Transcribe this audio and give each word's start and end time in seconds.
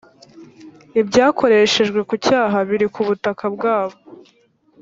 ibyakoreshejwe 1.01 1.99
ku 2.09 2.13
cyaha 2.25 2.57
biri 2.69 2.87
ku 2.93 3.01
butaka 3.07 3.45
bwabo 3.55 3.97